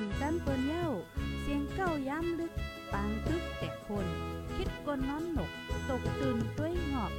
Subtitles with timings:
[0.00, 0.88] อันจันเปิ้นเย้า
[1.40, 2.52] เสียงเก้าย้ำลึก
[2.92, 4.06] ปางตึกแต่คน
[4.56, 5.50] คิดกนน้อนหนก
[5.88, 7.12] ตกตื่นด้วยหงอบ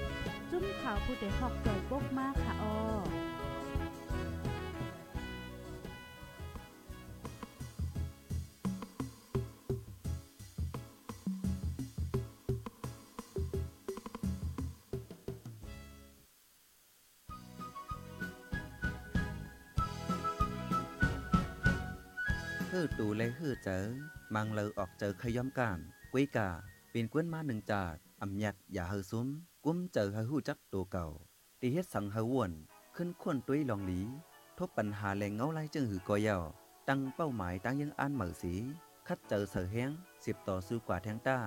[0.52, 2.75] จุ้มข่าวผู้ใดหอกใจปกมากค่ะออ
[22.80, 23.84] ฮือตูเลยฮือเจอ
[24.36, 25.80] มังเลอออกเจอขย้อมการ
[26.12, 26.49] กุ้ยกา
[26.91, 29.27] เป็นกวนมาหนึ่งจาดอำยัดอย่าเฮือซุ้ม
[29.66, 31.07] กุ้มเจอเฮอหู้จักตัวเก่า
[31.62, 32.52] ตีเฮ็ดสังเฮอวน
[32.95, 34.02] ขึ้นควนตุ้ยลองหลี
[34.57, 36.44] ทบปัญหาแรงเงาไล่จึงหือก่อยาว
[36.88, 38.54] ตั้งเป้าหมายตั้งยังอ่านเหมือสี
[39.07, 39.90] คัดเจอเสือแห้ง
[40.26, 41.40] สิบต่อสู้กว่าแทงต้า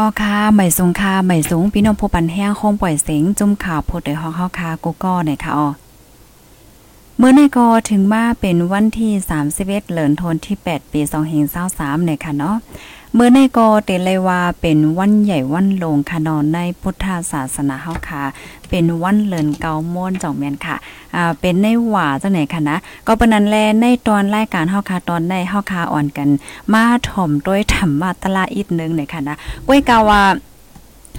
[0.00, 5.68] ออค่ะใหม่สูงค่ะใหม่สูงพี่น้องผู้ปันแห้งคงปล่อยเสียงจุ่มข่าวโพดได้ฮอกเฮาค่ะกูก็เนี่ยค่ะอ๋อ
[7.18, 9.12] เมื่อในกอถึงมาเป็นวันที่
[9.50, 11.00] 31เหลือนทนที่ 8 ปี
[11.52, 12.56] 2523เนี่ยค่ะเนาะ
[13.14, 18.22] เมื่อในกอเตเลยว่าเป็นวันใหญ่วันลงค่ะนอนในพุทธศาสนาเฮาค่ะ
[18.70, 20.76] เป็นวันเลินเกาม่วนจ่องแมนค่ะ
[21.14, 26.28] อ่าเป็นในหว่าจังไหนค่ะนะ ก็ปนั้นแลในตอนรายการเฮาค่ะตอนในเฮาค่ะอ่อนกัน
[26.72, 30.22] มาถ่อมด้วยธรรมะตะลาอีกนึงเนี่ยค่ะนะก้วยกาว่า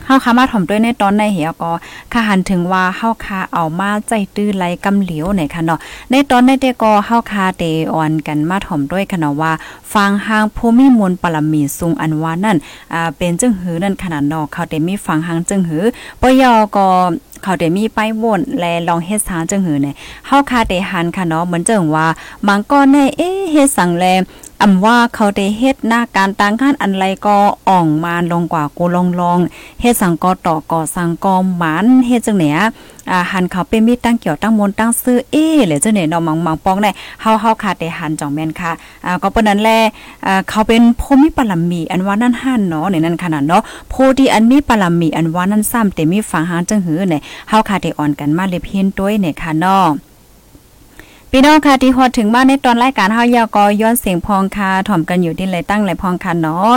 [0.05, 1.71] เฮาคามาถ่อมด้วยในตอนในเหียก็
[2.13, 5.79] ค่ะหันถึงว่าเฮาคาเอามาใจตื้อไหลกำเหลียวเนี่ยค่ะเนาะ
[6.11, 9.51] ในตอนในเตก็เฮาคาเตอ่อนกันมาถ่อมด้วยค่ะเนาะว่า
[9.93, 12.57] ฟังหางภูมิมวลปรมีสูงอันว่านั่น
[12.93, 15.83] อ่าเป็นจึงหือนั่นขนาดเนาะเขาเตมีฟังหางจึงหือ
[16.21, 16.87] ปยอก็
[17.43, 19.95] เขาเดมีไปว่นแลลองเฮ็ดสางจังหือเนี่ย
[20.27, 22.07] เฮาคาเดหันค่ะเนาะเหมือนจังว่า
[22.47, 24.05] มังก้อน่เอ๊เฮ็ดสังแล
[24.61, 27.37] อำว่าเขาได้เฮ็ดหน้าการต่างกันอันไรก็
[27.69, 29.39] อ่องมาลงกว่ากูลองลอง
[29.81, 32.57] เฮ็ดสังกอต่อก่อสังกอหมันเฮ็ดจังเนี่ย
[33.11, 38.71] อ่าหันเขาเป็นมีตั้งเกี่ยวตั้งมนตั้งซื้อเอ้หรือจังเนี่ยเนาะมังมังปองได้เฮาเฮาค่ะได้หันจ่องแม่นค่ะ
[39.05, 39.69] อ่าก็เปิ้นนั้นแล
[40.25, 49.85] อ่าเขาเป็นโพมีปรมีอันว่านั่นหันเนาะในนั้นขนาดเนาะโพที่อันมีปรมีอันว่านั่นซ้ำแต่มีฝังหางจังหือเนี่ยเฮาค่ะได้อ่อนกันมาเลยเพียนด้วยเนี่ยค่ะเนาะ
[51.33, 56.71] พี่น้องค่ะที่ฮอดถึงบ้าในตอนรายการเฮายากอย้อนเสียงพองคาถ่อมกันอยู่ที่ไหลตั้งไหลพองคันเนาะ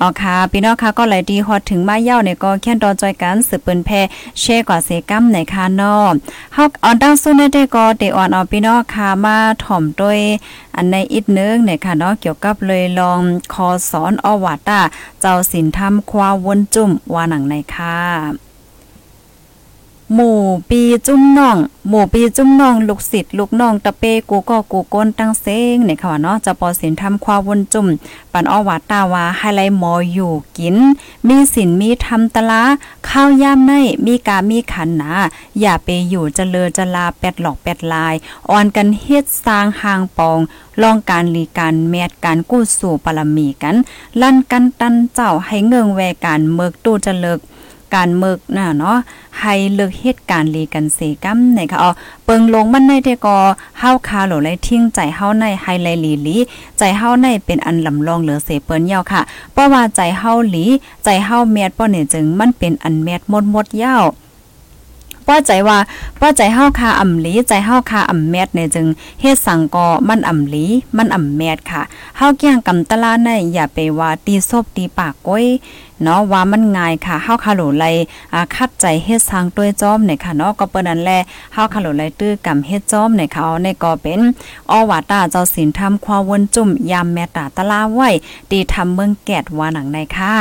[0.00, 3.90] อ๋อค่ะพี่น้องค่ะก็ไหลดีฮอดถึงมาเย้าเนี่ยก็แค่นตอนจอยกันสืบปืนแพ
[4.40, 6.06] แช่กว่าเสกัมในค่ะเนาะ
[6.54, 10.20] เฮาออนตั้งสู้ในได้ก็เตออนเอาพี่น้องค่ะมาถ่อมด้วย
[10.76, 13.20] อันในอีกนึงเนี่ยค่ะเนาะเกี่ยวกับเลยลอง
[13.54, 14.80] คอสอนอวาตา
[15.20, 18.47] เจ้าสินธรรมควาวนจุ่มว่าหนังในค่ะ
[20.14, 21.56] หมู่ปีจุ้มน้อง
[21.88, 27.86] หมู่ปีจุ้มน้อง ลูกศิษย์ลูกน้องตะเปกูก็กูก้นตั้งเซ้งเนี่ยค่ะเนาะจะปอสินทำความวนจุ่ม
[28.32, 30.76] ปันอวาตาวาไฮไลหมออยู่กิน
[31.28, 32.62] มีสินมีทำตะลา
[33.08, 33.72] ข้าวย่ามใน
[34.06, 35.12] มีกามีขันหนา
[35.60, 38.14] อย่าไปอยู่จะเลอจะลาแปดหลอกแปดลาย
[38.50, 40.38] อ่อนกันเฮ็ดสร้างหางปอง
[40.82, 43.76] ลองการลีการแมดการกู้สู่ปรมีกัน
[44.20, 47.40] ลั่นกันตันเจ้าให้เงิงแวการเมิกตู้จะเลิก
[47.94, 48.98] การเมิกน่ะเนาะ
[49.40, 51.90] ให้เลิกเหตุการณ์ลีกันเสกัมในค่ะอ๋อ
[52.24, 53.38] เปิงลงมันในเทกอ
[53.78, 56.36] เฮาคาโหลเลยทิ้งใจเฮาในไฮไลลีลี
[56.78, 59.20] ใจเฮาในเป็นอันลำลองเหลือเสเปิ้นยาวค่ะ
[59.52, 60.64] เพราะว่าใจเฮาหลี
[61.04, 64.04] ใจเฮาแมดป้อเนี่ยจึงมันเป็นอันแมดหมดหมดยาว
[65.30, 65.78] ป้าใจว่า
[66.20, 68.86] ป้าใจเฮาคาอ่ำหลีใจเฮาคาอ่ำแมดเนี่ยจึง
[69.20, 70.64] เฮ็ดสังกอมันอ่ำหลี
[70.96, 71.82] มันอ่ำแมดค่ะ
[72.16, 75.44] เฮาเกี่ยงกำตะลาในอย่าไปว่าตีซบตีปากก้อย
[76.02, 77.84] เนาะว่ามันง่ายค่ะเฮาคาโหลไล
[78.34, 81.10] อ่าคัดใจเฮ็ดสร้างด้วยจอมเนี่ยค่ะเนาะก็เปิ้นนั้นแล
[81.54, 84.20] เฮาคาโหลไลตื้อกำเฮ็ดจอมเนี่ยค่ะเอาในก็เป็น
[84.70, 88.10] อวาตาเจ้าศีลธรรมความวนจุ่มยามแม่ตาตะลาไว้
[88.50, 90.34] ตีทำเมืองแกดว่าหนังในค่ะ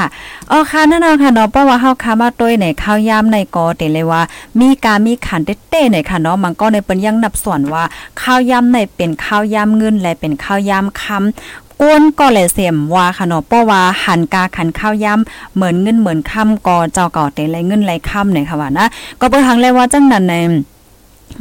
[0.52, 4.22] อ๋อค่ะนั่นเนาะค่ะเนาะเพราะว่าเฮาคามาต้วยในข้าวยามในก็เตเลยว่า
[4.60, 7.84] มีการมีขันเต้ๆในค่ะเนาะมันก็ในเปิ้นยังนับส่วนว่า
[8.22, 18.88] ข้าวยามในเป็นข้าวยามเงินและเป็นข้าวยามคำ ก้นก็เลยเสียมว่าค่ะเนาะเพราะว่าหันกาขันข้าวย่ำเหมือนเงินเหมือนค่ำก็เจ้าก่อเตไรเงินไรค่ำเนี่ยค่ะว่านะ
[19.20, 20.36] ก็เปิดทางเลยว่าจังนั้นใน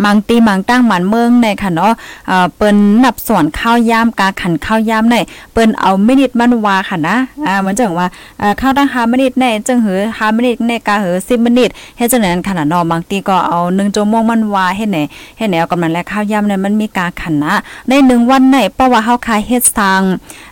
[0.05, 1.93] มังตีมังตั้งหมันเมืองในค่ะเนาะ
[2.57, 5.17] เปิ้นนับส่วนข้าวยามกาขันข้าวยามใน
[5.53, 7.17] เปิ้นเอามินิตมันวาค่ะนะ
[7.47, 14.99] อ่าเหมือนจังว่าเอ่อข้าวตั้ง5มินิตในจังหือ5มินิตในกาหือ10มินิตเฮ็ดจังนั้นขนาดเนาะบางทีก็เอา1ชั่วโมงมันวาเฮ็ดไหน
[15.39, 17.55] เฮ็ดไหนเอากำลังและข้าวยามเนี่ยมันมีกาขันนะ
[17.89, 20.03] ใน1วันในเพราะว่าเฮาคายเฮ็ดสร้าง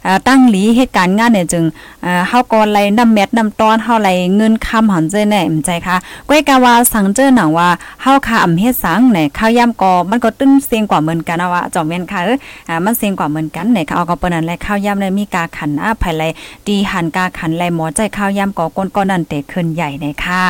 [0.04, 1.64] เอ่อตั้งหลีเหตุการณ์งานเนี่ยจึง
[2.02, 5.96] เอ่อเฮาก็ไล่นำเม็ดนำตอนเฮาไล่เงินคำหันเจ้แน่มใจค่ะ
[6.28, 7.68] ก้อยกะว่าสังเจอหนังว่า
[8.02, 12.38] เฮาคาอำเฮ็ดสังในข้าวยามก็มันก็ตึ้งเสียงกว่าเหมือนกันนะว่าจอมแม่นค่ะเออ
[12.68, 16.22] อ่ามันเสียงกว่าเหมือนกันในค่ะเอาก็เปิ้นนั้นแหละข้าวยามในมีกาขันนะภายไล
[16.66, 20.44] ดีหันกาขันไลหมอใจข้าวยามก็ก้นก้อนนั่นเตะขึ้นใหญ่ในค่ะ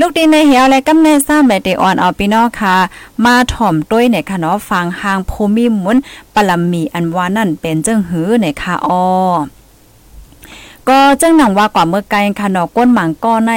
[0.00, 2.76] ลูกดีในเหี่ยวและกำเนิดซ้ำแบบเตออนเอาพี่น้องค่ะ
[3.24, 5.96] มาถ่อมต้วยในค่ะเนาะฟังหางภูมิมุน
[6.34, 9.02] ปลัมมีอันวานั่นเป็นเจิ้งหือในค่ะอ้อ
[10.88, 13.52] ก็เจังหนังว่ากว่าเมื่อไกลค่ะเนาะก้นหมังก้อใน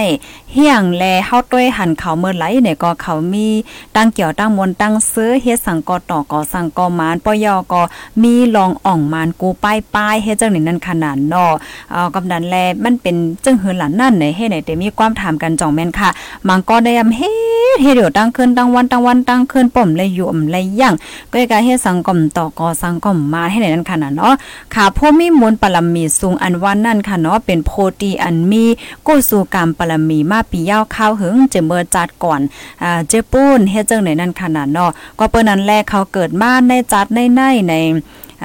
[0.54, 3.48] เฮียงแลเฮาต้วยหันเขาเมื่อไหลเนี่ยก็เขามี
[3.96, 7.82] ตั้งเกี่ยวตั้งมนตั้งซื้อเฮ็ดสังกอต่อก่อสังกอมานปยอก็
[8.22, 11.52] มีลองอ่องมานกูป้ายป้ายเฮ็ดจังนี้นั่นขนาดเนาะ
[11.92, 13.16] เอ่อกำนันแลมันเป็น
[13.46, 16.10] จังหือหลานนั่นไหนเฮ็ดไหนแต่มีความถามกันจ่องแม่นค่ะ
[16.48, 17.30] มังก็ได้ยำเฮ็
[17.74, 20.94] ดเฮ็ดเดี๋ยวตั้งคืนตั้งวันตั้งวันตั้งคืนป่มเลยอยู่อำเลยย่าง
[21.32, 24.34] ก็การเฮ็ดสังกอมต่อก่อสังกอมมาให้ไหนนั่นขนาดเนาะ
[24.76, 27.72] ค่ะพวมีมูลปรมีสูงอันวันนั่นค่ะเนาะเป็นโพ
[28.02, 28.66] ตีอันมี
[29.08, 32.42] กู้สู่กรรมปรมีมาปียาข้าวหึงเจเมื่อจัดก่อน
[32.84, 37.74] อ่าเจปูนเฮ็ดจังไหนนั่นขนาดเนาะก็เปิ้นนั้นแรกเขาเกิดมาในจัดในในใน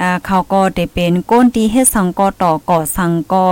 [0.01, 3.45] อ่าเขาก็ได้เป็นก้นตีเฮ็ดสังกอต่อก่อสังกอ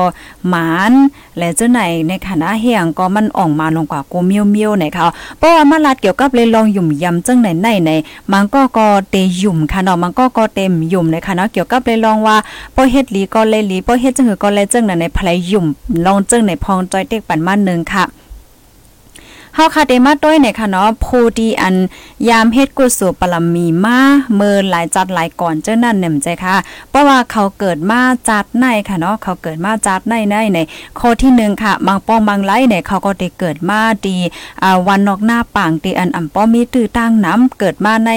[0.47, 0.93] หมาน
[1.37, 5.05] และเจ้าไหนในคณะเฮียงก็มันออกมาลงกว่ากูเมียวเมียวในเขา
[5.37, 7.91] เพราะว่ามาลาดเกี่ยวกับเลยลองหยุ่มยำจังไหนในใน
[8.31, 12.37] มันก็ก็เตยุ่มค่ะเนาะมันก็ก็เต็มยุ่มในคณะเกี่ยวกับเลยลองว่า
[12.75, 15.65] ป้อเฮ็ดลีก็เลยลีป้อเฮ็ดจังหือก็เลยจังไหนในภายยุ่ม
[16.05, 18.05] ลองจังในพองจอยเต็กปันมานึงค่ะ
[19.59, 21.75] เฮาคาเดมาต้อยในค่ะเนาะผู้ดีอัน
[22.29, 23.99] ยามเฮ็ดกุศลปรมีมา
[24.35, 26.55] เมินหลายจัดหลายก่อนเจ้านั่นแหน่มใจค่ะ
[26.89, 27.99] เพราะว่าเขาเกิดมา
[28.29, 30.59] จัดในค่ะเนาะเขาเกิดมาจัดในในใน
[30.99, 34.17] ข้อที่หนึ่งค่ะ บางป้องบางไลเนี่ยเขาก็ได้เกิดมาดี
[34.63, 38.11] อ่าวันนอกหน้าป่างตีอันอ่ำป้อมีตื้อตั้งน้ำเกิดมาใน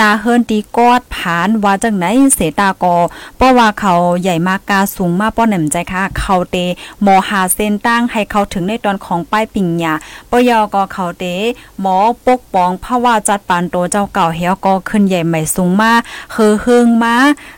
[0.00, 2.04] นาเฮิรนตีกอดผานว่าจังไหน
[2.34, 2.96] เสตากอ
[3.36, 6.56] เพราะว่าเขาใหญ่มากกาสูงมากป้อแหน่มใจค่ะ เขาเต
[7.02, 9.94] หมอหาเส้นตั้งให้เขาถึงในตอนของป้ายปิงยา
[10.32, 11.24] ปยอก็เขาเต
[11.80, 11.96] หมอ
[12.26, 15.92] ปกป้องภาวะจัดปานโตเจ้าเก่าเหี่ยวก็ขึ้นใหญ่ใหม่สูงมา
[16.32, 17.14] เฮอเฮิงมา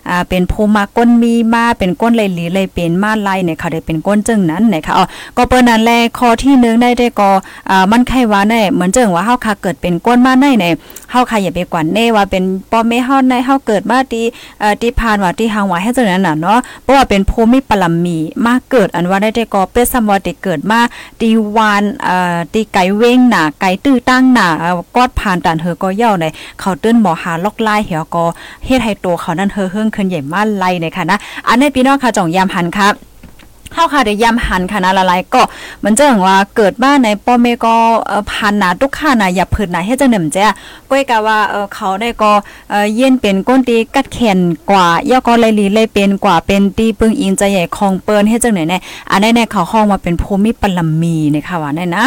[0.09, 5.05] อ่าเป็นภูมาก้นมีมาเป็นก้นไหลหลีไหลเป็นมาไล่เนี่ยเขาได้เป็นก้นจึงนั้นนะคะอ๋อ
[5.37, 7.31] ก็เปิ้นนั้นแลข้อที่หนึ่งได้ได้ก็
[7.71, 10.75] อ่ามันไขว่าแน่เหมือนเจิงว่าเฮาค่ะเกิดเป็นก้นมาในเนี่ย
[11.11, 14.23] เฮาค่ะอย่าไปกวนแน่ว่าเป็นป้อแม่เฮาในเฮาเกิดมาตี
[14.61, 20.81] เอ่อที่ผ่านว่าที่หางว่าให้จังนั้นน่ะเนาะเพราะว่าเป็นภูมิปรมีมาเกิดอันว่าได้ได้ก็เป็นสมว่าได้เกิดมา
[21.21, 24.49] ตีวานเอ่อตีไก่เว้งหนาไกลตื้อตั้งหนา
[24.97, 26.25] กอดผ่านตันเฮอก็เย่าใน
[26.61, 28.25] เขาตื้นหมอหาล็อกไล่เหี่ยวก็
[28.65, 31.19] เฮ็ดให้ตัวเขานั่นเฮอเฮิงขึ้นใหญ่มากไล่ในค่ะนะ
[31.49, 32.95] อันนี้พี่น้องค่ะจ่องยามหันครับ
[33.73, 35.43] เฮาค่ะได้ย้ำหันค่ะนะละลายก็
[35.85, 37.77] มันเจังว่าเกิดมาในป้อเมก็
[38.07, 40.45] เอ่อพันนาทุกข้าน่ะอย่าพืชน่ะเฮ็ดจังหนึ่มจ้
[40.91, 41.39] ก้อยกะว่า
[41.75, 42.33] เขาได้ก็
[42.71, 44.39] เอ่ย็นเป็นก้นตีกัดแขน
[44.71, 48.79] กว่าย่อก็เลยลีเลยเป็นกว่าเป็นตีปึงอิงใจใหญ่คองเปิ้นเฮ็ดจังไหนแน่
[49.11, 52.05] อันนี้เนี่ยเขาห้องมาเป็นภูมิปรมีนะคะว่าแน่นะ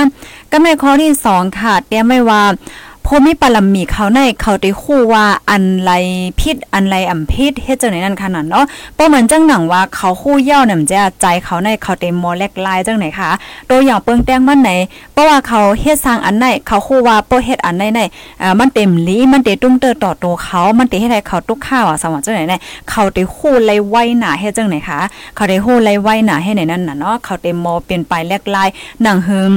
[0.51, 2.41] ก็ในข้อที่สองค่ะเตรียมไว้ว่า
[3.05, 5.91] ภูมิปรมีเขาในเขาได้คู่ว่าอันไร
[6.39, 8.65] พิษอันไรอ่ำพิษเฮ็ดจังไหนนั่นขนาดเนาะ
[8.97, 13.29] บ่เหมือนจังหนังว่าเขาคู่เย่านํจะใจเขาในเขาเต็มมอแลกลายจังไหนคะ
[13.69, 14.71] ตัวอย่างเปิงแต้งมันไหน
[15.13, 18.01] เพราะว่าเขาเฮ็ดสร้างอันไหนเขาคู่ว่าบ่เฮ็ดอันไหนไหน
[18.41, 22.55] อ่ามันเต็มลีมันเตตุ้มเตอต่อตัวเขา มันเตเฮ็ดให้เขาตุกข้าวอะสมว่าจังไหนไหน
[22.89, 24.99] เขาได้คู่ไล่ไว้หน้าเฮ็ดจังไหนคะ
[25.35, 28.69] เขาได้คู่ไล่ไว้หน้าให้ไหนนั่นน่ะเนาะเขาเต็มมอเป็นไปแลกลาย
[29.01, 29.53] หนังหืม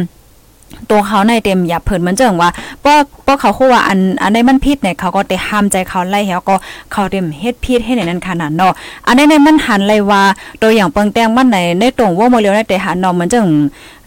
[0.91, 2.51] ตัวเขาในเต็มอย่าเผินเหมือนเจิงว่า
[2.85, 2.95] ป้อ
[3.27, 6.55] ป้อเขาคู่ว่าอันอันใดมันผิดเนี่ยเขาก็ได้ห้ามใจเขาไล่แล้วก็
[6.93, 8.73] เขาเต็มเฮ็ดผิดให้ในนั้นขนาดเนาะ
[9.07, 10.23] อันใดในมันหันเลยว่า
[10.63, 13.49] ตัวอย่างเปิงแตงมันไหนในตรงว่าโมเลียวในแต่หันเนาะเหมือนเจิง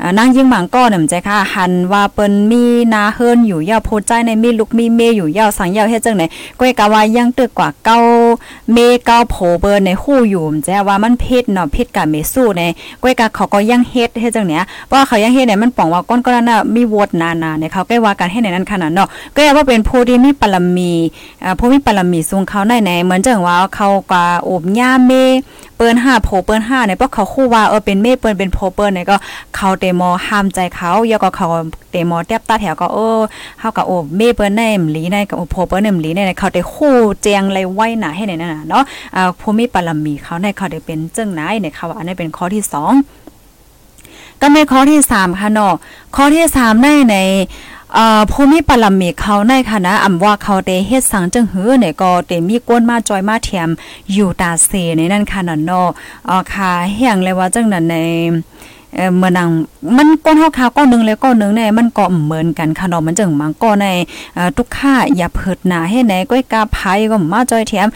[0.02, 2.64] อ่านางยิ่งหมางก้อเนี่ยใจค่ะหันว่าเปิ้นมี
[2.94, 6.24] นาเฮิรนอยู่ยาวโพดใจในมีลูกมีเมอยู่ยาวสังยาวเฮ็ดจังไหน
[6.60, 7.98] ก้อยกะว่ายังตึกกว่าเก้า
[8.74, 12.62] เมเก้าโผเปิ้นในคู่อยู่ใจว่ามันผิดเนาะผิดกับเมสู้ใน
[13.04, 20.92] ก้อยกะเขาก็ยังเฮ็ดเฮ็ดจังเนี้ยเพราะเขายังเฮ็ดเนี่ยมันป้องว่าก้นก็นั้นน่ะมีวดนานาเนี่ยเขาใกล้ว่ากันให้ในนั้นขนาดเนาะก็ว่าเป็นผู้ที่มีปรมี
[21.44, 25.12] อ่าผู้มีปรมีสูงเขาในในเหมือนจังว่าเขาก็โอบย่าเม
[25.78, 29.16] เปิ้นห้าโผเปิ้นห้าเนี่ยเพราะเขาคู่ว่าเออเป็นเมเปิ้นเป็นโผเปิ้นเนี่ยก็
[29.56, 31.48] เขาเตมอห้ามใจเขาแล้วก็เขา
[31.92, 33.20] เตมอแทบตาแถวก็เออ
[33.60, 38.84] เฮาก็โอ้เมเปิ้นแน่หลีในกับโผเปิ้นแน่หลีในเขาได้คู่แจงไรไว้หนาให้ในนั่นน่ะเนาะ
[39.16, 42.94] อ่าผู้มีปรมีเขาในเขาได้เป็นเจิ้งนายเนี่ยเขาอันนี้เป็นข้อที่สอง
[44.42, 45.74] ก็ในข้อที่สามค่ะเนาะ
[46.16, 47.18] ข้อที่สามในใน
[48.32, 53.70] ภูมิปรมีเขาในคณะอำว่าเขาเตเฮ็ดสังจังหือเนี่ยก็เตมีก้นมาจอยมาเทียม
[54.14, 55.88] อยู่ตาเสในนั่นค่ะนั่นเนาะ
[56.26, 57.96] เอ่อค่ะเฮียงเลยว่าจังนั้นใน
[58.96, 59.50] เออเมื่อนัง
[59.98, 63.88] มันก้อนเฮาคาก้อนนึงแล้วก้อนนึงเนี่ยมันก็เหมือนกันค่ะเนาะมันจังมังก็ใน
[64.58, 66.78] ทุกค่าอย่าเพิดหนาให้ไหนก้อยกาไผ
[67.12, 67.88] ก็มาจอยเทียม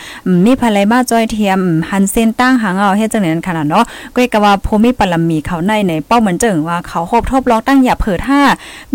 [0.45, 3.83] มีภรรยมาจอยเทียมหันเส้นตั้งหางเอาเฮ็ดจังนั้นค่ะเนาะ
[4.15, 8.41] ก้อยกะว่าภูมิปรมีเขาในในเป้าเหมือนจังว่าเขาคบทบลองตั้งอย่าเพิดห้า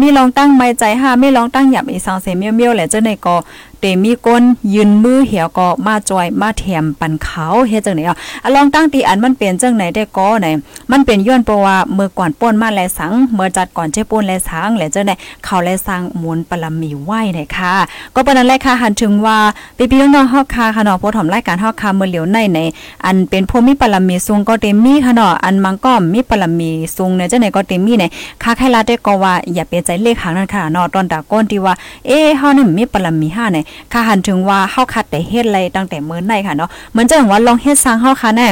[0.00, 3.36] มีลองตั้งไม้ใจห้าไม่ลองตั้งหยับอีสังเสเมียวเมียวแหละเจ้าในก็
[3.84, 4.42] ตมีก้น
[4.74, 10.46] ยืนมือเหี่ยวก็มาจอยมาแถมปันเขาเฮ็ดจังไหนอะอะลองตั้งตีอันมันเป็นจังไหนได้ก็ไหน
[10.90, 15.12] มันเป็นย้อนเพราะว่าเมื่อก่อนป้นมาแลสังเมื่อจัดก่อนเจ้ป้นแลสังแหละเจ้าไหน
[15.44, 17.74] เขาแลสังหมูลปรมีไหวเนี่ยค่ะ
[18.14, 19.38] ก็ปานนั้นแหละค่ะหันถึงว่า
[19.76, 22.58] พี่พี่น้องๆเฮาค่ะค่ะเนาะผู้ถอมรายการเฮาค่ะเมื่อเหลียวในใน
[23.04, 28.10] อันเป็นผู้มีปรมีสูงก็เต็มมีค่ะเนาะอันมังก็มีปรมีสูงเนี่ยจังไหนก็เต็มมีเนี่ย
[28.42, 31.74] ค่าใครลาได้ก็ว่าอย่าไปใจเลขหางนั่นค่ะเนาะตอนตาก้นที่ว่า
[32.06, 33.62] เอ๊ะเฮานี่มีปรมีห้าเนี่
[33.92, 38.46] ค่ะหันถึงว่าเฮาคัดแต่เฮ็ดอะไรตั้งแต่มื้อในค่ะเนาะเหมือนจังว่าลองเฮ็ดสร้างเฮาค่ะแน่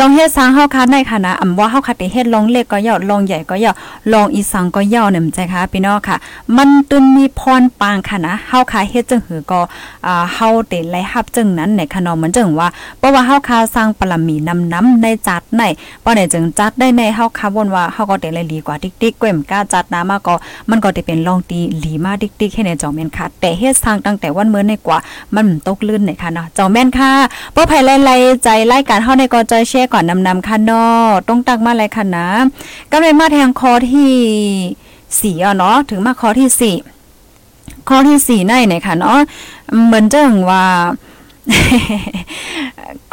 [0.00, 3.72] ลองเฮ็ดสร้างเฮาคัดในค่ะนะอำว่าเฮาคัดแต่เฮ็ดลองเล็กก็ย่อลองใหญ่ก็ย่อ
[4.12, 6.16] ลองอีสังก็ย่อเนี่ยมันใจค่ะพี่น้องค่ะ
[6.56, 9.60] มันตึนมีพรปางค่ะนะเฮาค่ะเฮ็ดจังหือก็
[10.06, 15.62] อ่าเฮาเตไล่ฮับจังนั้นในค่ะเนาะมือนจังว่าเพราะว่าเฮาค่ะสร้างปรมีนำน้ำในจัดใน
[16.04, 20.34] บ่ได้จึงจัดได้ในเฮาค่ะวนว่าเฮาก็เตไลดีกว่าติ๊กๆก้มกล้าจัดนะมาก็
[20.70, 24.98] มันก็ได้เป็นลองตีหลีมาติ๊กๆให้ในจอมแม่นค่ะ แต่เฮ็ดสร้างตั้งแต่วันเมื้อในกว่า
[25.34, 27.10] มันตกลื่นในค่ะเนาะจอมแม่นค่ะ
[27.54, 30.84] บ่ไผไล่ๆใจรายการเฮาในก็จอยแชร์ก่อนนำนำค่ะนอ
[31.28, 32.28] ต้องตักมาเลยค่ะนะ
[32.92, 34.12] ก็เลยมาแทงคอที่
[35.20, 36.76] สี่อะเนาะถึงมาคอที่สี่
[37.88, 39.18] ข้อที่สี่ในเนี่ยค่ะเนาะ
[39.84, 40.64] เหมือนจังว่า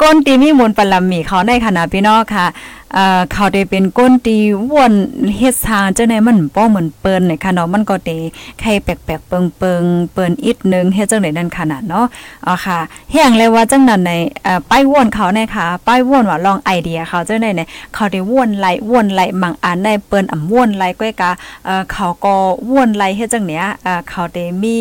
[0.00, 2.46] ก้นตีมีมูลปลัมมีเขาในขณะพี่น้องค่ะ
[2.96, 4.36] อ่อเขาได้เป็นก้นตี
[4.72, 4.94] วน
[5.36, 8.16] เฮ็ดทางจังได๋มันป้อเหมือนเปิ้นในค่ะเนาะมันก็ได้
[8.60, 9.38] ไข่แปลกๆเปิ
[9.80, 12.06] งๆเปิ้นอีกนึงเฮ็ดจังได๋นั่นขนาดเนาะ
[12.46, 12.78] อ๋อค่ะ
[13.12, 14.12] แห่งเลยว่าจังนั้นใน
[14.44, 21.30] เอ่อป้ายวนเขาในค่ะป้ายวนว่าลองไอเดียเขาจังได๋เนี่ยเขาได้วนไหลวนไหลบางอันในเปิ้นอ่ำวนไหลก้อยกะ
[21.64, 22.34] เอ่อเขาก็
[22.72, 24.76] วนไหลเฮ็ดจังเนี้ยเอ่อเขาได้มี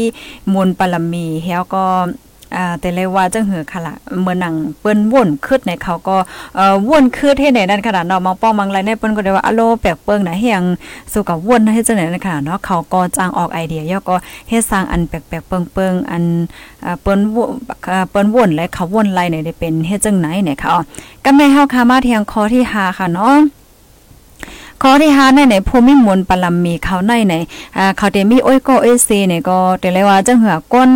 [0.53, 1.85] มูลปรมีเฮาก็
[2.55, 6.17] อ่าแต่เลยว่าจังหือค่ะละเมื่อหนังเปิ้นว่นคืดในเขาก็
[6.55, 10.63] เอ่อว่นคืดให้ในนั้นขนาดเนาะมองป้องมังไรในเปิ้นก็ได้ว่าอะโลแปลกเปิ้งนะเฮียง
[11.12, 14.15] สู่กับว่นให้จังไหนนั่นขนาดเนาะเขาก็จ้างออกไอเดียย่อก็
[14.50, 16.24] เฮ็ดสร้างอันแปลกๆเปิ้งๆอัน
[16.85, 17.45] อ่าเปิ้นว่
[17.88, 20.69] เอ่อเปิ้นว่นและเขาว่นไรเนี่ยได้เป็นเฮ็ดจังไหนเนี่ยค่ะ
[21.24, 23.35] ก็แม่เฮาค่ะมาเที่ยงคอที่หาค่ะเนาะ
[24.88, 27.34] ข้อที่ห้าในในภูมิมวลปรมีเขาในใน
[27.77, 30.92] อ่าเขาเตมีโอ้ยก็เอซีเนี่ยก็แต่เลยว่าจังเหือก้น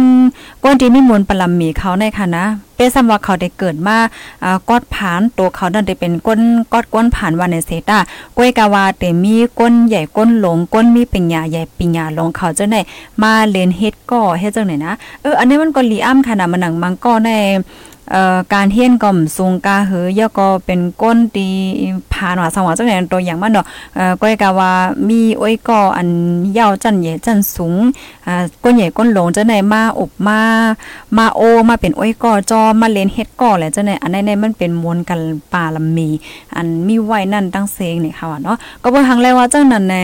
[0.63, 3.97] ก้นที่มีมวลปรมีเขาในค่ะนะเปซ้ำว่าเขาได้เกิดมา
[4.43, 6.39] อ่ากอดผ่านตัวเขานั่นได้เป็นก้น
[6.73, 7.99] กอดก้นผ่านวันในเซตา
[8.37, 12.81] ก้วยกาวาเตมีก้นใหญ่ก้นหลงก้นมีปัญญาใหญ่ปัญญาหลงเขาจะได้
[13.21, 17.31] มาเรียนเฮ็ดก่อเฮ็ดจังไหนนะเอออันนี้มันก็ลีอ้ำค่ะนะมันหนังมังก็ใน
[18.11, 21.47] เอ่อการเฮียนก่อมสูงกาเหือยก็เป็นก้นตี
[22.13, 23.65] ผ่านว่าสังว่าจังได๋ตัวอย่างมันเนาะ
[23.95, 24.71] เอ่อก้อยกะว่า
[25.07, 26.09] มีอ้อยก่ออัน
[26.57, 27.75] ยาวจันใหญ่จันสูง
[28.27, 30.39] อ่าก้นใหญ่ก้นหลงจังได๋มาอบมา
[31.17, 35.19] มาโอมาเป็นอ้อยก่อจอมาเลนเฮ็ดก่อแหละจังได๋อันนั้นมันเป็นมวลกัน
[35.53, 36.09] ป่าลำมี
[36.55, 40.03] อันมีไว้นั่นตั้งเซงนี่ยค่ะเนาะก็บ่ทังเลยว่าจังนั้นแน่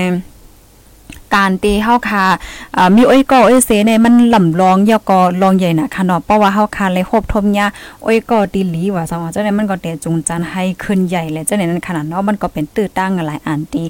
[1.33, 2.23] การตีเฮาคา
[2.77, 7.65] อ่มีอ้อยกอ้อยเสในมันลำลองยอก็ลองใหญ่นะค่ะเนาะเพราะว่าเฮาคาเลยครบทมยา
[8.05, 13.83] อ้อยก็ตีหลีว่าจังว่าจังได๋มันก็เตจุงจันให้ขึ้นใหญ่เลยจังได๋นั้นขนาดเนาะมันก็เป็นตื้อตั้งหลายอันตี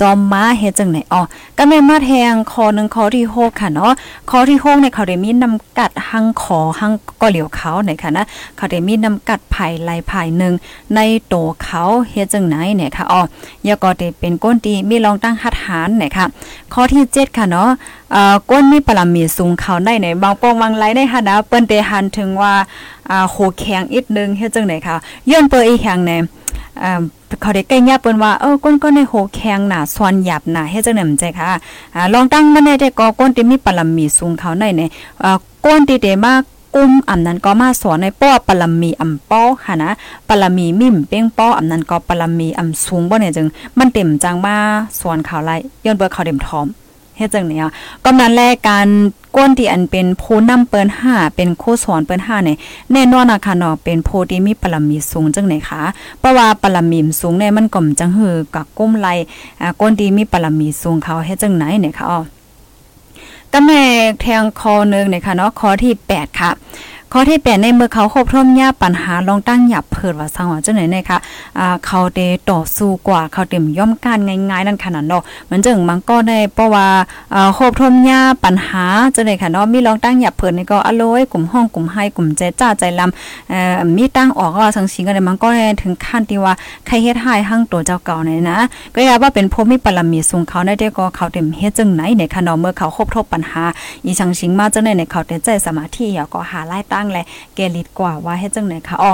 [0.00, 1.22] จอมม้าเฮ็ดจังไหนอ๋อ
[1.56, 3.92] ก็แม่มาแทงคอหนึงคอที่6ค่ะเนาะ
[4.30, 8.24] คอที่6เนี่ยเขาได้มีนำกัดหังขอหังก็เหลียวเขาเนี่ยค่ะนะ
[8.56, 10.54] เขาได้มีนำกัดไผ่ลายไผ่หนึง
[10.94, 13.20] ในโตเขาเฮ็ดจังไหนเนี่ยค่ะอ๋อ
[13.66, 16.26] ยอก็ได้เป็นก้นตีมีรองตั้งหัดหารเนี่ยค่ะ
[16.74, 17.68] ข้ออที่7ค่ะเนาะ
[18.12, 22.52] เอ่อก้นมีปรมีสูงเขาได้ในบางปองบางไรได้ค่ะนะเปิ้นเตหันถึงว่า
[23.10, 24.96] อ่าโหแข็งอีกนึงเฮ็ดจังได๋ค่ะ
[25.30, 26.18] ย้อนเปิ้นอีแข็งแน่
[26.82, 27.00] อ่า
[27.40, 31.46] เขาได้ใกล้ยาเปิ้นว่าเออก้นก็ในโหแข็งหน่าสวนหยับหน่าเฮ็ดจังได๋มันใจค่ะ
[31.94, 34.82] อ่าลองตั้งมันได้แต่ก็ก้นที่มีปรมีสูงเขาได้ใน
[35.22, 36.42] อ่าก้นที่เดมาก
[36.74, 39.92] กุ้มอำนั้นก็มาสอนในป้อปรมีอำป้อค่ะนะ
[40.28, 43.48] ปรมีมิ่มเป้งป้ออำนั้นก็ปรมีอำสูงบ่เนี่ยจึง
[43.78, 44.56] มันเต็มจังมา
[45.00, 45.50] สอนเขาวไร
[45.84, 46.66] ย้อนเบิ่เขาเต็มทอม
[47.16, 47.70] เฮ็ดจังเนี่ย
[48.04, 48.88] ก็นั้นแลการ
[49.36, 52.58] ก้นที่อันเป็นผู้นำเปิ้น5เป็นครูสอนเปิ้น5เนี่ย
[52.92, 55.82] แน่นอนนะคะเนาะเป็นผู้ที่มีปรมีสูงจังไหนคะ
[56.20, 59.08] เพราะว่าปรมีสูงเนี่ยมันก็มจังหือกับก้มไหล
[59.60, 62.20] อ่าก้นที่มีปรมีสูงเขาเฮ็ดจังไหนเนี่ยค่ะอ๋อ
[63.52, 63.82] ก็แม่
[64.20, 66.50] แทงคอนึงเนี่ยค่ะเนาะคอที่ 8 ค่ะ
[67.14, 71.18] ข้อที่แปดในเมื่อเขาครบท่มยาปัญหาลองตั้งหยับเผิดว่าสังว่าจังไหนเนี่ยค่ะ
[71.58, 72.18] อ่าเขาเต
[72.50, 76.86] ต่อสู้กว่าเขาเต็มย่อมการง่ายๆนั่นขนาดเนาะเหมือนจังมันก็ได้เพราะว่า
[77.34, 86.52] อ่าครบท่มยาปัญหาจังไหนค่ะเนาะมีลองตั้งหยับเผิดนี่ก็อโลยกลุ่มห้องกลุ่มให้กลุ่มใจจ้าใจลำเอ่อมีตั้งออกว่าสังสิงก็ได้มันก็ได้ถึงขั้นที่ว่า
[86.86, 88.58] ใครเฮ็ดให้หั่งตัวเจ้าเก่าเนี่ยนะ
[88.94, 93.64] ก็อย่าว่าเป็นผู้มีปรมีสูงเขาได้ได้ก็เขาเต็มเฮ็ดจังไหนในขณะเมื่อเขาครบทบปัญหา
[94.04, 97.18] อีชังชิงมาจังไหนในเขาเต็มใจสมาธิอย่าก็หาไล่ตั้งแล
[97.54, 99.12] เกลิดกว่าว่าเฮ็ดจังไหนค่ะอ๋อ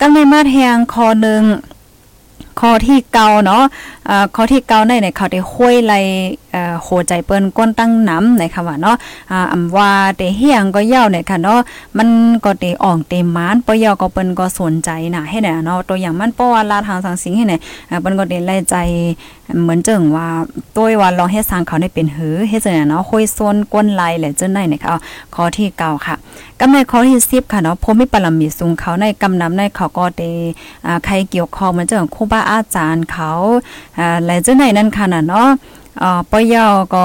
[0.00, 1.44] กำในมาแทงคอหนึ่ง
[2.60, 3.62] ข้อที่เกาเนาะ
[4.08, 5.94] อ่าข้อที่เกาในเนี่ยเขาได้ห้วยไล
[6.52, 8.96] เอ่อโหใจเปิ้นก้นตั้งน้ำในค่ะว่าเนาะ
[9.30, 11.60] อ่าอำว่าเตเฮียงก็เย้าเนี่ยค่ะเนาะ
[11.98, 12.08] มัน
[12.44, 17.60] ก็เตอ่องเตมานปเย้าก็เปิ้นก็สนใจนะให้เนี่ยเนาะตัวอย่างมันเพราะว่าลาทางสังสิงให้เนี่ย
[17.90, 18.76] อ่าเปิ้นก็เตไล่ใจ
[19.62, 20.28] เหมือนเจังว่า
[20.76, 25.00] ตัวว่าลองเฮ็ดสร้างเขาได้เป็นหือเฮ็ดจังเนาะห้วยซนก้นไหลแหละจังได๋เนี่ยค่ะ
[25.34, 26.16] ข้อที่เกาค่ะ
[26.60, 30.22] กำในข้อที่10ค่ะเนาะพมิปรมีสูงเขาในกำนำในเขาก็เต
[30.86, 33.30] อ่าใครเกี่ยวข้องมือนจังครูบาอาจารย์เขา
[33.98, 35.48] อ่าและจังได๋นั่นค่ะน่ะเนาะ
[36.02, 37.04] อ่อปยอก็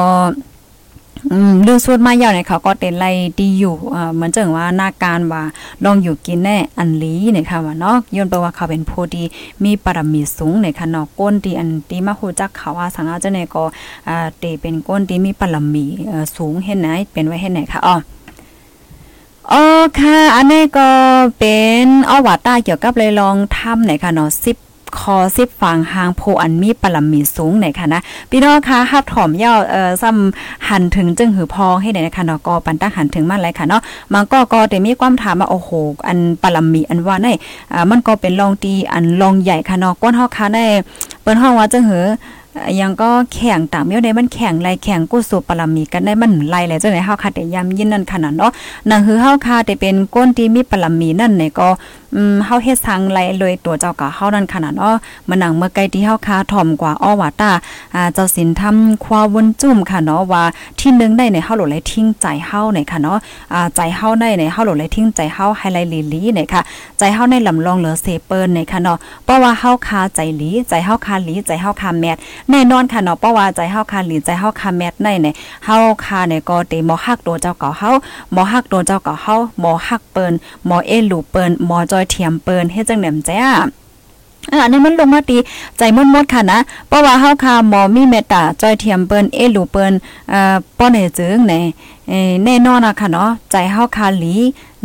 [1.31, 3.09] อืมเรื่องสวดมายาวเนี่ยเขาก็เต้นไล่
[3.39, 5.43] ดีอยู่อ่าเหมือนจังว่าหน้าการว่า
[5.83, 9.25] ลองอยู่กินแน่อันลีเนี่ยค่ะว่าเนาะย้อนไปว่าเขาเป็นผู้ที่
[9.63, 13.63] มีปรมีสูงในค่ะเนาะก้นที่อันที่มาฮู้จักเขาว่าสังอาจารย์เนี่ยก็
[14.07, 17.95] อ่าเตเป็นก้นที่มีปรมีเอ่อสูงเฮ็ดไหนเป็นไว้เฮ็ดไหนค่ะอ๋อ
[19.53, 19.63] อ๋อ
[19.99, 20.89] ค่ะ อันนี้ก็
[21.39, 24.29] เป็นอวาตาเกี่ยวกับเลยลองทำไหนค่ะเนาะ
[24.61, 33.81] 10คอสิบฝั่งหางโพอันมีปรมีสูงไหนค่ะนะพี่น้องคะฮับถอมย่อเอ่อซ้ำหันถึงจึงหือพองให้ไหนนะคะเนาะก็ปันตั้งหันถึงมาเลยค่ะเนาะ
[34.13, 35.69] มันก็ก็แต่มีความถามว่าโอ้โห
[36.07, 37.27] อันปรมีอันว่าใน
[37.73, 40.65] อ่ามันก็เป็นลองตีอันลองใหญ่ค่ะเนาะก้นเฮาค่ะได้
[41.21, 42.05] เปิ้นห้องว่าจึงหือ
[42.79, 48.51] ยังก็แข่งตามเยในมันแข่งไรแข่งกู้สูปรมีกันได้มันไล่แหละจังไหนเฮาค่ะแต่ยามยินนั่นขนาดเนาะ
[48.89, 51.67] นั่นคือเฮาค่ะแต่เป็นก้นที่มีปรมีนั่นเนี่ยก็
[52.15, 54.95] อืมเฮาเฮ็ดสังไล่เลยตัวเจ้าก็เฮานั่นขนาดเนาะ
[55.29, 57.51] มันหนังเมื่อไกลที่เฮาค่ะถ่อมกว่าอ้อว่าตา
[57.95, 60.43] อ่าเจ้าสินทำควาวนจุ่มค่ะเนาะว่า
[60.79, 63.17] ที่นึงได้ในเฮาหลเลทิ้งใจเฮาเนี่ยค่ะเนาะ
[63.53, 66.62] อ่าใจเฮาได้ในเฮาหลเลทิ้งใจเฮาให้ไลลีลีเนี่ยค่ะ
[67.00, 72.17] ใจเฮาในลำลองเหลือเซเปิ้นเนี่ยค่ะเนาะเพราะว่าเฮาคาใจลีใจเฮาคาลีใจเฮาคาแมท
[72.50, 75.34] แน่นอนค่ะเนาะเพราะว่าใจเฮาคาลีใจเฮาคาแมทในเนี่ย
[75.65, 77.89] เฮาคาเนี่ยก็เตบ่ฮักตัวเจ้าเก่าเฮา
[78.36, 80.34] บ่ฮักตัวเจ้าเก่าเฮาบ่ฮักเปิ้น
[80.69, 85.38] บ่เอลูเปิ้นบ่จอยเทียมเปิ้นเฮ็ดจังแหนมแจ้อะอันนี้มันลงมาตี
[85.77, 89.93] ใจมดมดค่ะนะ เพราะว่าเฮาคาหมอมีเมตตาจอยเทียมเปิ้นเอลูเปิ้น
[90.29, 91.53] เอ่อป้อเนจึงใน
[92.45, 94.36] แน่นอนนะค่ะเนาะใจเฮาคาหลี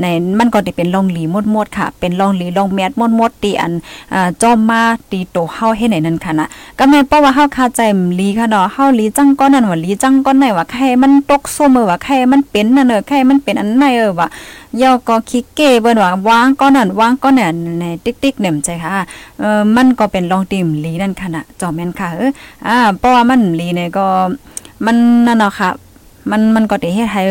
[0.00, 0.06] ใน
[0.38, 3.72] มันก็ได้เป็นลองหลีมดมดค่ะ เป็นลองหลีลองแมดมดมดตีอัน
[4.42, 7.80] จอมมาตีโตเฮาให้ไหนนั่นค่ะนะก็แม่นเพราะว่าเฮาคาใจ
[8.16, 14.28] หลีค่ะเนาะเฮาหลีจังก้อนนั่นว่าหลีจังก้อนไหนว่าใครมันตกส้มเออว่าใครมันเป็นนั่นเออใครมันเป็นอันไหนเออว่า
[14.80, 18.90] ย่อก็คิกเก้เบิ่นว่าวางก้อนนั่นวางก้อนนั่นในติ๊กๆเนี่ยใจค่ะ
[19.40, 22.30] เออมันก็เป็นลองติมหลีนั่นค่ะนะจอมแม่นค่ะเออ
[22.66, 24.06] อ่าเพราะว่ามันหลีเนี่ยก็
[24.84, 24.96] มัน
[25.28, 25.70] นั่นเนาะค่ะ
[26.30, 27.22] มันมันก็ได้เฮ็ดให้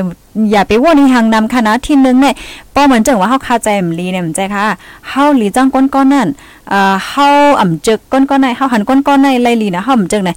[0.51, 2.35] อย่าไปว่นในหางนำคณะที่นึงเนี่ย
[2.75, 4.63] ป้อเหมือนจังว่าเฮาคาใจมลีเนี่ยมันใจค่ะ
[5.09, 6.27] เฮาหลีจังก้นก้อนนั่น
[6.69, 7.27] เอ่อเฮา
[7.59, 10.35] อ่ำจึกก้นก้อนในเฮาหันก้นก้อนในไล่ลีนะเฮาอ่ำจึกเนี่ย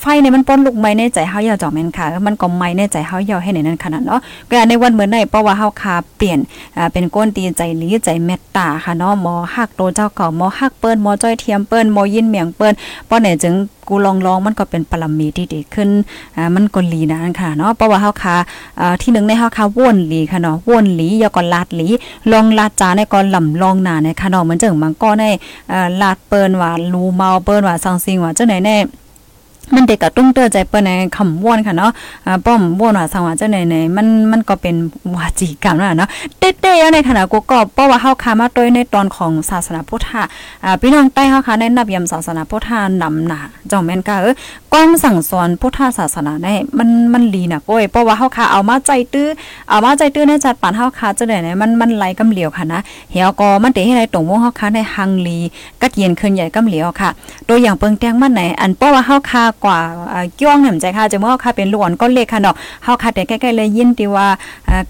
[0.00, 6.38] ไฟเนี่ยมันป้นลูกไม้ในใจเฮาอย่าจ่อแม่นค่ะ มันก็ไม้ในใจเฮาอย่าให้ในนั้นขนาดเนาะก็ในวันเหมือนในเพราะว่าเฮาคาเปลี่ยน
[6.76, 12.74] อ่าเป็นก้นตีใจลีใจเมตตาค่ะเนาะหมอฮักโตเจ้าเก่าหมอฮักเปิ้นหมอจ้อยเทียมเปิ้นหมอยินเมียงเปิ้น
[13.08, 13.54] ป้อเนี่ยจึง
[13.88, 15.88] กูลองลองมันก็เป็นปรมีที่ดีขึ้น
[16.36, 18.36] อ่ามันก็ลีนะนั่นค่ะเนาะเพราะว่าเฮาคา
[18.80, 21.86] อ่าที่หนึ่งในเฮาคาว่นหลีค่ะเนาะว่นหลียอก็ลาดหลี
[22.32, 25.24] ลองลาดจาในก่อนลำลองหนาในค่ะเนาะเหมือนจังมันก็ใน
[25.72, 28.76] อ่าลาดเปิ้นว่าลูเมาเปิ้นว่าซังซิงว่าจังไหนแน่
[29.74, 31.92] มันเด็กกับตุ้งเตอใจเปิ้นในคำว่นค่ะเนาะ
[32.26, 34.76] อ่าป้อมว่นว่าสังว่าจังไหนๆมันมันก็เป็น
[35.14, 40.22] วาจีกรรมแล้วเนาะเต้ๆในขณะกูก็เพราะว่าเฮาคามาโดยในตอนของศาสนาพุทธะ
[40.64, 44.34] อ่าพี่น้องใต้เฮาคาในนับยำศาสนาพุทธะนำหนาจอมแม่นค่ะเออ
[44.72, 49.28] ก้อนสั่งสอนพุทธศาสนาได้มันมันลีน่ะก้อยเพราะว่าเฮาคาเอามาใจตื้อ
[49.68, 52.80] เอามาใจตื้อในจัดปานเฮาคาเจังไหนๆมันมันไหลกำเหลียวค่ะนะ
[53.12, 55.38] เหี่ยวก็มันเตให้ได้ตรงวงเฮาคาในฮังลี
[55.82, 57.10] กัดเย็นขึ้นใหญ่กำเหลียวค่ะ
[57.48, 59.78] ตัวอย่างเปิงแตงมันไหนอันเพราะว่าเฮาคากว่า
[60.40, 64.26] ก้องเนี่ยใจค่ะจะเมื่อเฮาเป็นลูกอ่อนก็เล็กค่ะเนาะเฮาคาแต่ใกล้ๆเลยยินติว่า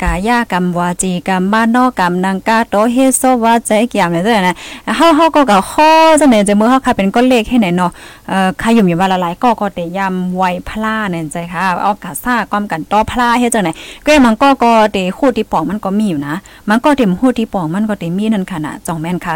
[0.02, 4.56] กายากรรมวาจีกรรมบ้านนอกกรรมนางกาโตเฮโซวาใจเกี่ยมเลยจังได๋นะ
[4.96, 7.90] เฮาเฮาก็ก็ข้อจังได๋จะเมื่อเฮาคาเป็นก้อนเล็กให้ไหนเนาะ
[8.28, 13.72] เอ่อใครอยู่อยู่ว่าละหลายก็ก็เตยำไวพลาเนี่ยใจค่ะเอากาซ่าความกันต่อพลาเฮ็ดจังได๋
[14.04, 16.34] ก็มันก็ก็เตคู่ที่ปองมันก็มีอยู่นะ
[16.68, 19.32] มันก็เต็มคู่ที่ปองมันก็เต็มมีนั่นค่ะนะจ่องแม่นค่ะ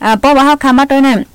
[0.00, 1.33] เอ่อเพราะว่าเฮาคามาตัวนั้นอ่า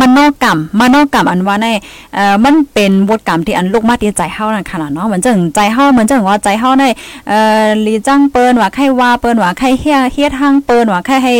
[0.00, 1.68] มันนอกกรรมมันอกกรรมอันว่าใน
[2.14, 6.84] เอ่อมันเป็นบทกรรมที่อันลูกมาที่ใจเฮานั่นค่ะเนาะเหมือนจังใจเฮาเหมือนจังว่าใจเฮาใน
[7.28, 11.34] เอ่อลีจังเปิ้นว่าใครว่าเปิ้นว่าใครเฮียเฮียทางเปิ้นว่าใครให้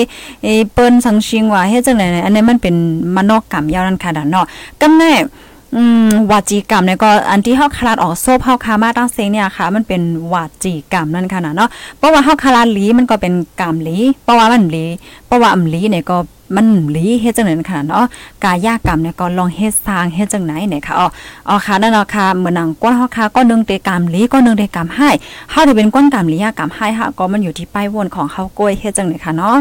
[0.74, 2.74] เปิ้นสังชิงว่าเฮ็ดจังได๋อันนี้มันเป็น
[3.16, 4.46] มันอกกรรมยาวนั่นขนาดเนาะ
[4.80, 5.12] กำแน่
[5.76, 14.86] อืมวาจีกรรมเนี่ยก็อันที่เฮาคลาดออกโซบเฮาคามาตั้งเซงเนี่ยค่ะ มันเป็นวาจีกรรมนั่นค่ะเนาะเพราะว่าเฮาคลาดลีมันก็เป็นกรรมลีเพราะว่ามันลี
[15.26, 16.16] เพราะว่าอำหลีเนี่ยก็
[16.56, 18.04] มันหลีเฮ็ดจังไหนค่ะเนาะ
[18.44, 21.06] กายากรรมเนี่ยก็ลองเฮ็ดสร้างเฮ็ดจังไหนเนี่ยค่ะอ๋อ
[21.48, 25.10] อ๋อค่ะนั่นเนาะค่ะเหมือนหนังก้นเฮาค่ะก็นึงเตกรรมหลีก็นึงเตกรรมให้
[25.50, 29.56] เฮาที่เป็นก้นกรรมหลียากรรมให้ค่ะก็มันอยู่ที่ป้ายวนของเฮาก้อยเฮ็ดจังไหนค่ะเนาะ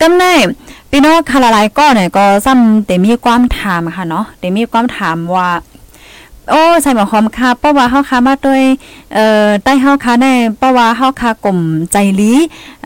[0.00, 0.34] กำแน่
[0.90, 5.50] พี่น้องคาราไลก็เนี่ยก็ซ้ำแต่มีความถามค่ะเนาะแต่มีความถามว่า
[6.50, 8.62] โอ้ใส่หมอหอมค่ะเพราะว่าเฮาคามาด้วย
[9.14, 11.58] เอ่อใต้เฮาคาแน่เพราะว่าเฮาคากลม
[11.92, 12.32] ใจลี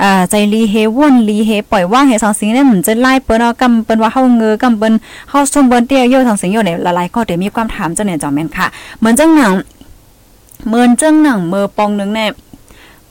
[0.02, 4.92] อ่าใจลีเฮว่นลีเฮปล่อยว่างเฮสองสิ่งเนี่ยมันจะไล่เปิ้นเอากำเปิ้นว่าเฮาเงือกำเปิ้น
[5.30, 8.66] เฮาซุ่มเปิ้นเตี้ยโยสองสิ่งโยเนี่ยหลายๆก็เดี๋ยวมีความถามเจังเนี่ยจอมแม่นค่ะ
[8.98, 9.52] เหมือนจังหนัง
[10.66, 12.26] เหมือนจังหนังเมอปองนึงแน่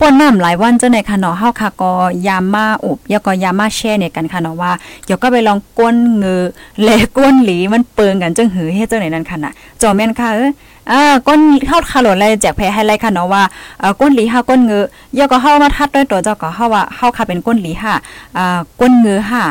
[0.04, 1.92] ป่นน้ำหลายวันเจ้าในค่ะเนาะเฮาค่ะก็
[2.28, 4.72] ยามมาอบยาก็ยามมาแช่เนี่ยกันค่ะเนาะว่า
[5.06, 6.44] เดี๋ยวก็ไปลองก้นเงือ
[6.84, 10.48] และก้นหลีมันเปิงกันจังหือเฮ็ดเจ้าไหนนั่นค่ะน่ะจอแม่นค่ะเอ้
[10.92, 13.44] อ่าก้นเข้าคาโหลดเลยแจกแพ้ให้ไลค่ะเนาะว่า
[13.80, 14.84] เอ่อก้นหลีห้าก้นเงือ
[15.18, 17.94] ยาก็เฮามาทัดด้วยตัวเจ้าก็เฮาว่าเฮาค่ะเป็นก้นหลีห้า
[18.38, 19.42] อ่าก้นเงือห้า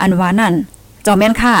[0.00, 0.54] อันว่านั่น
[1.06, 1.54] จอแม่นค่ะ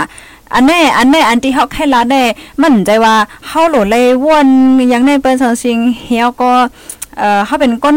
[0.54, 2.22] อันแน่อันแน่อันที่เฮาแค่ละแน่
[2.60, 3.14] มันใจว่า
[3.46, 4.48] เฮาโหลดเลยวน
[4.92, 6.52] ยังในเปิ้นสังสิงเฮียก็
[7.18, 7.96] เอ่อเฮาเป็นก้น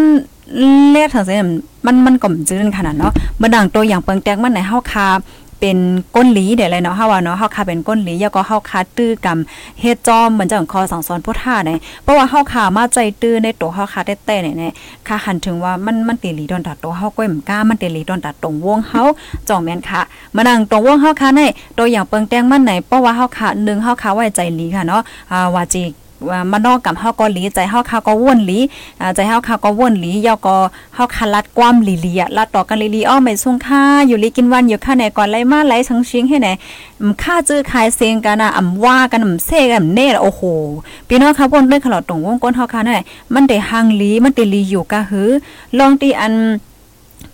[0.92, 1.48] เลียดทางเส้น
[1.86, 5.08] มันมันก็จื้นขนาดเนาะบ่ดังตัวอย่างเปิงแตกมันไหนเฮาคา
[5.66, 5.84] เป็น
[6.16, 14.74] ก้นหลีเดี๋ยวเลยเนาะเฮาว่าเนาะเฮาคาเป็นก้นหลีแล้วก็เฮาคาตื้อกำเฮ็ดจอมเหมือนจังคอสังสอนผู้ท่าเนี่ยเพราะว่าเฮาคามาใจตื้อในตัวเฮาคาแต่แต่เนี่ย
[15.08, 19.04] ค่ะหันถึงว่ามันมันติหลีดอนตัดตัวเฮาก็มกล้ามันติหลีดอนตัดตรงวงเฮา
[19.50, 20.02] จ่องแม่นค่ะ
[20.36, 21.42] มานั่งตรงวงเฮาคาใน
[21.78, 25.02] ตัวอย่างเปิงแตงมันไหนเพราะว่าเฮาคา1เฮาคาไว้ใจหลีค่ะเนาะ
[25.32, 25.84] อ่าว่าจี
[26.30, 28.60] ว่ามานอกกับเฮาก็หลีใจเฮาคาก็ว่นหลี
[29.16, 30.58] ใจเฮาคาก็ว่นหลียอก็
[30.96, 36.50] เฮาคาลัดความหลีลีอะลัดต่อกันลีลีอ้อไม่ซุงค่าอยู่ลีกินวันอยู่ค่าไหนก่อนไล่มาไล่สังชิงให้ไหน
[37.24, 40.42] ค่าจื้อขายเซงกันน่ะอ่ำว่ากันอ่ำเซกันเน่โอ้โห
[41.08, 43.02] พี่น้องครับวนด้วยขลอดตรงวงก้นเฮาคาไหน
[43.34, 45.30] มันได้หังหลีมันได้ลีอยู่กะหือ
[45.78, 46.34] ลองตีอัน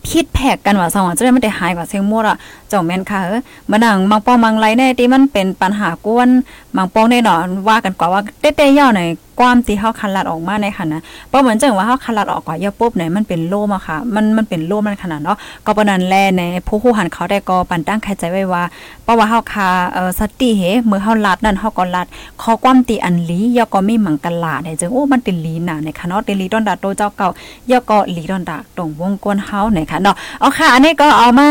[0.10, 2.38] พิดแพกกันว่าสองจะได้มันได้หายกว่าเสียงมดอะ
[2.70, 6.30] เจ้าแม่นค่ะเออมานั่งมังปองมังไรแน่ที่มันเป็นปัญหากวน
[6.78, 18.64] มังปองแน่นอนว่ากันกว่าว่าเต้ๆย่อหน่อยความที่เฮาคันลัดออกมาในค่ะนะเพราะเหมือนจังว่าเฮาคันลัดออกกว่าเย่อปุ๊บเนี่ยมันเป็นโล่มาค่ะ มันมันเป็นโล่มันขนาดเนาะก็ปนันแลในผู้ผู้หันเขาได้ก็ปันตั้งใครใจไว้ว่า
[19.04, 22.08] เพราะว่าเฮาคาเอ่อสติเฮเมื่อเฮาลัดนั่นเฮาก็ลัด
[22.42, 27.30] ขอความตีอันลียอก็มีหมังกันลาได้จังโอ้มันเป็นลีน่ะในค่ะเนาะเตลีดอนดาโตเจ้าเก่า
[27.72, 31.50] ยอก็ลีดอนดาตรงวงกวนเฮาในค่ะเนาะเอาค่ะอันนี้ก็เอามา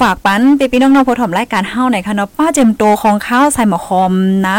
[0.00, 4.12] ฝากปันปีพี่น้องๆผู้ถมรายการเฮาในค่ะเนาะป้าเจมโตของข้าวใส่หมอคอม
[4.48, 4.58] นะ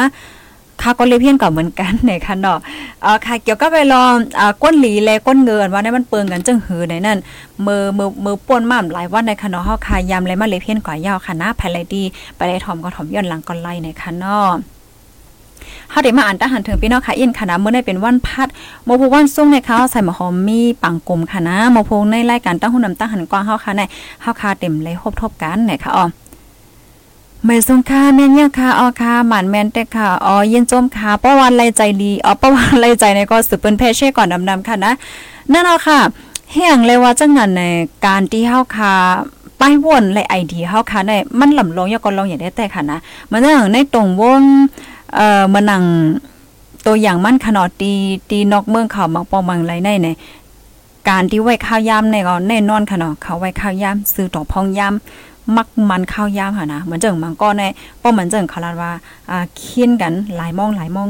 [0.81, 2.59] ค่ะก็เลยเพี้ยนกับเหมือนกันในค่ะเนาะ
[3.01, 7.17] เอ่อค่ะเกี่ยวกับไปลองอ่าก้นหลีแลก้นเงินว่าได้มันเปิงกันจังหือในนั่น
[7.65, 12.03] มือมือมือป่นมาหลายวันในค่ะเนาะเฮาคายามเลยมาเลยเพี้ยนก่อยาวค่ะนะภายไลดี
[12.35, 14.49] ไปได้ถอมก็ถอมย้อนหลังก็ไล่ในค่ะเนาะ
[15.91, 18.47] เฮาได้มาอ่านตาหันถึงพี่น้องค่ะอินค่ะนะมื้อนี้เป็นวันพัด
[18.85, 23.81] โมพูวันส่งในเขาใส่หมอหอมมีปังกลมค่ะนะโมพูในรายการตั้งหุ่นนำตั้งหันกว้างเฮาค่ะใน
[24.21, 26.05] เฮาคาเต็มเลยครบทบกันเนี่ยค่ะอ๋อ
[27.45, 34.93] ไม่สงค่าแม่นยังค่ะอ๋อค่ะหมันแม่นแต่ค่ะอ๋อเย็นจมค่ะป้าวันไรใจดีอ๋อป้าวันไรใจในก็สืบเป็นเพเช่ก่อนดำๆค่ะนะ
[35.51, 35.99] นั่นเอาค่ะ
[36.53, 37.63] แห่งเลยว่าจังนั้นใน
[38.05, 38.93] การที่เฮาคา
[39.59, 42.97] ป้ายวนและไอเดียเฮาค่ะในมันหล่ำลงยาก็ลองอย่างได้แต่ค่ะนะ
[43.31, 44.41] มันนั่งในตรงวง
[45.15, 45.83] เอ่อมานั่ง
[46.85, 47.91] ตัวอย่างมั่นขนอดตี
[48.29, 50.07] ตีนอกเมืองเขามังปองมังไรในใน
[51.09, 54.93] การที่ไว้ข้าวยามในก็แน่นอนค่ะเนาะเขาไว้ข้าวยามซื้อต่อพองยาม
[55.55, 57.63] มักมันข้าวยามค่ะนะเหมือนเจิงมังก็ใน
[58.01, 58.91] ป้อเหมือนเจิงเขาลาว่า
[59.31, 61.07] อ่าเคียนกันหลายมองหลายมอง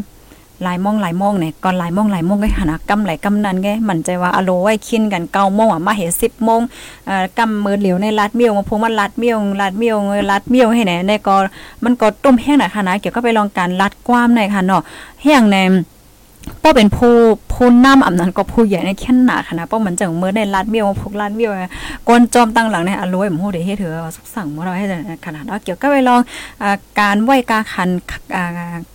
[0.64, 6.62] หลายมองหลายมองเนี่ยก่อนหลายมองหลายมองก็หนะกำไหลกำนันไงมันใจว่าอโลไว้คินกันเก้าโมงอะมาเห็นสิบโมง
[7.06, 9.98] เอ่อกำมือเหลียวในลัดเมียวมาพงมันลัดเมียวลัดเมียว
[10.32, 11.36] ลัดเมียวให้ไหนในก็
[11.84, 14.82] มันก็ต้มแห้งหน่อยค่ะนะเกี่ยวก็ไปลองการลัดความหน่อยค่ะเนาะ
[15.24, 15.58] แห้งใน
[16.64, 17.14] ป้อเป็นผู้
[17.54, 21.52] ผู้นำอำนั้นก็ผู้ใหญ่ในแค่หนาค่ะป้อเหมือนจังเมื่อในลัดเมียวพวกลัดเมียว
[22.08, 24.86] กวนจอมตั้งหลังในอโลยมโหเดเฮ็ดเถอะสักสั่งบ่เราให้
[25.26, 26.22] ขนาดเนาเกี่ยวก็ไปลอง
[27.00, 27.90] การไหว้กาขัน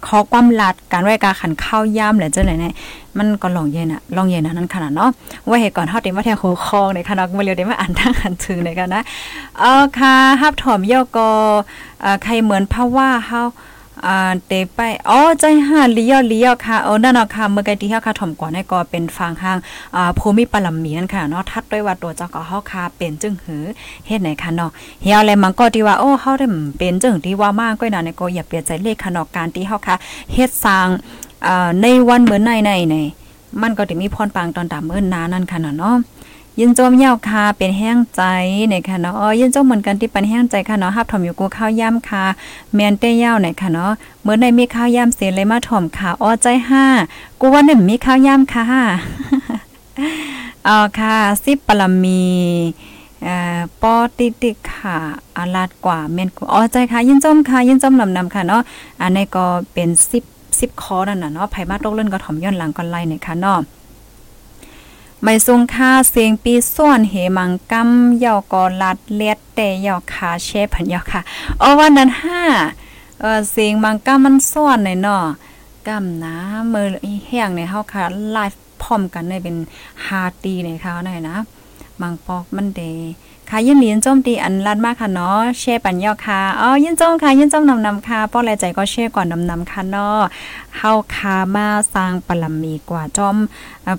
[0.06, 2.74] ขอความลัดการไหว้กาขันข้าวยามแหละจังไหนเนี่ย
[3.18, 5.10] มันก็ลองเย็นอะลองเย็นอะนั่นขนาดเนาะ
[5.48, 9.02] ว่าเหตุก่อนเฮาเต็มว่าแท้โคคองในคณะมาเร็วได้มาอ่านทางหันถึงในกันนะ
[9.58, 11.28] เออค่ะฮับถอมย่อก็
[12.00, 13.42] เอ่อใครเหมือนพระว่าเฮา
[14.06, 19.58] อ่าเตไปอ๋อใจห่าลียวเลี้ยวค่ะเออนั่นเนาะค่ะเมื่อกี้ที่เฮาค่ะถ่อมก่อนให้ก็เป็นฟังห้าง
[19.96, 23.64] อ่าภูมิปรัมมีนั่นค่ะเนาะทัดด้วยว่าตัวเจ้าก็เฮาค่ะเป็นจึงหือ
[24.06, 24.70] เฮ็ดไหนค่ะเนาะ
[25.02, 26.46] เฮียอะไรมันก็ที่ว่าโอ้เฮาได้
[26.78, 29.96] เป็นจึงที่ว่ามากก็น่ะเนี่ยก็อย่าเปลี่ยนใจเลขค่ะเนาะการที่เฮาค่ะ
[30.32, 30.88] เฮ็ดสร้าง
[31.46, 32.96] อ่าในวันเหมือนในในใน
[33.62, 35.96] มันก็จะมีพรปางตอนตามเอิ้นนานั่นค่ะเนาะเนาะ
[36.60, 38.22] ยินจมเยาวคาเป็นแห้งใจ
[38.68, 42.24] เนี่ยค่ะเนาะอ๋อยินจมเหมือนกันที่เป็นแห้งใจค่ะเนาะฮับถอมอยู่กูข้าวย่ำค่ะ
[42.74, 43.92] แมนเต้ยาเนี่ยค่ะเนาะ
[44.22, 46.84] เมื่อในมีข้าวย่ำเสียเลยมาถอมค่ะอ้อใจห้า
[47.40, 48.64] กูว่าเนี่ยมีข้าวย่ำค่ะ
[50.64, 52.24] เอาค่ะสิบปรมี
[53.22, 54.96] เอ่อปอติติค่ะ
[55.36, 58.62] อาลาดกว่าแมนกูอ๋อใจค่ะ ยินจมค่ะ ยินจมลำนำค่ะเนาะ
[59.00, 60.24] อันนี้ก็เป็นสิบ
[60.60, 63.60] สิบคอนั่นน่ะเนาะไผมาตกเล่นก็ถอมย้อนหลังก่อนไล่เนี่ยค่ะเนาะ
[65.22, 71.20] ไม่ทรงค่าเสียงปีส่วนเหมังกำเยาวกอลัดเลียดแต่เยาวคาเชฟพันเยาวค่ะ
[71.58, 72.42] เอาวันนั้นห้า
[73.20, 75.24] เออเสียงมังกำมันส่วนหนเนาะ
[75.88, 76.36] กำนะ
[76.72, 76.86] มือ
[77.26, 79.56] แห้งในเฮาค่ะไลฟ์พร้อมกันในเป็น
[80.06, 81.36] ฮาตีในเขาหน่อยนะ
[82.00, 82.82] มังปอกมันเด
[83.52, 90.18] ค่ะยินดียญโจมตีอันลัดมากค่ะเนาะแช่ปันยอค่ะอ๋อยินโจมค่ะยินโจมนำนำค่ะป้อแลใจก็แช่ก่อนนำนำค่ะเนาะ
[90.76, 93.36] เฮาคามาสร้างปรมีกว่าจอม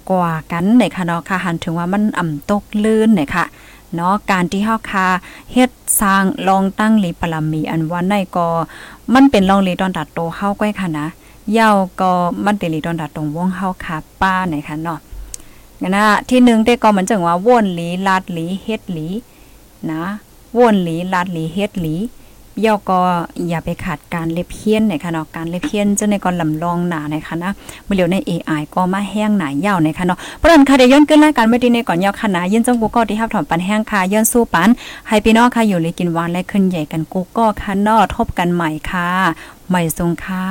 [0.09, 3.45] กว่ากันในค่ะเนาะค่ะหันถึงว่ามันอ่ำตกลื่นเนี่ยค่ะ
[3.95, 5.07] เนาะการที่เฮาคา
[5.53, 5.69] เฮ็ด
[6.01, 8.47] สร้างลองตั้งหลีปรมีอันว่าในก็
[9.13, 11.07] มันเป็นลองหลีตอนตัดโตเฮาก้อยค่ะนะ
[11.53, 12.11] เย้าก็
[12.45, 14.99] มันเป็นหลีตอนตัดตรงวงเฮาคาป้าเนี่ยค่ะเนาะ
[15.81, 19.07] งั้นนะที่หนึ่งได้ก็เหมือนจังว่าว่นหลีลาดหลีเฮ็ดหลี
[19.91, 20.03] นะ
[20.57, 21.95] วนหลีลาดหลีเฮ็ดหลี
[22.61, 23.01] เย่อก็
[23.47, 27.49] อย่าไปขาดการเล็บเพี้ยนในคะเนาะการเล็บเพี้ยนจะในก่อนลำลองหนาในคะนะ
[27.83, 34.69] เมื่อเร็วใน AI ก็มาแห้งหนายาวในคะเนาะเพราะนั้นค่ะเดี๋ยวย้อนขึ้นรายการไม่ดีในก่อนยาวค่ะนะยินจงกูก็ที่ฮับถอนปันแห้งค่ะย้อนสู้ปัน
[35.07, 39.09] ให้พี่น้องค่ะอยู่เลยกินหวานและขึ้นใหญ่กันกูก็ค่ะนาะทบกันใหม่ค่ะ
[39.69, 40.45] ใหม่ทรงค่ะ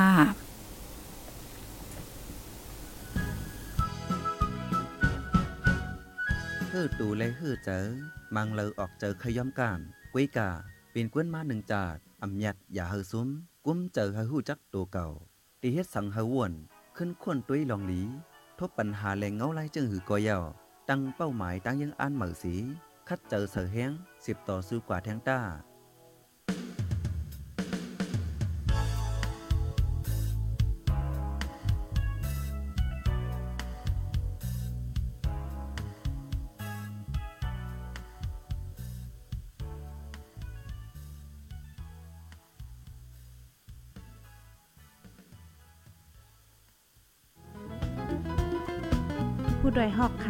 [6.71, 9.79] ฮือตูเลยฮือเจอ มังเลอออกเจอขย้อมการ
[10.13, 10.49] กุ้ยกา
[10.91, 13.27] เป็นกวนมาหนึ่งจาดอำยัดอย่าเฮอซุ้ม
[13.65, 15.07] กุ้มเจอเฮอหู้จักตัวเก่า
[15.61, 16.51] ตีเฮ็ดสังเฮอวน
[16.97, 18.01] ขึ้นควนตุ้ยลองหลี
[18.59, 20.43] ทบปัญหาแรงเงาไล่จึงหือกอยาว
[20.89, 22.55] ตั้งเป้าหมายตั้งยังอันเหมือสี
[23.07, 23.91] คัดเจอเสือแห้ง
[24.25, 25.39] สิบต่อสู้กว่าแทงต้า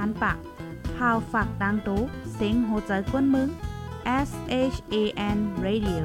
[0.04, 0.38] คันปาก
[0.96, 2.02] พาวฝากดังตู้
[2.34, 3.50] เสียงโหใจกวนมึง
[4.28, 4.30] S
[4.74, 4.96] H A
[5.36, 6.04] N Radio